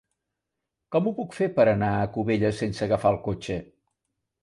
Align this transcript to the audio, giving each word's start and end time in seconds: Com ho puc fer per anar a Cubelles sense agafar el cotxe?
Com 0.95 1.09
ho 1.09 1.13
puc 1.19 1.37
fer 1.41 1.51
per 1.61 1.67
anar 1.73 1.91
a 1.99 2.09
Cubelles 2.17 2.65
sense 2.65 2.85
agafar 2.91 3.15
el 3.17 3.25
cotxe? 3.33 3.63